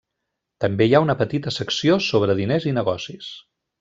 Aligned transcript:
També 0.63 0.87
hi 0.87 0.95
ha 0.95 1.01
una 1.05 1.15
petita 1.19 1.53
secció 1.57 1.99
sobre 2.07 2.39
diners 2.41 2.67
i 2.73 2.75
negocis. 2.79 3.29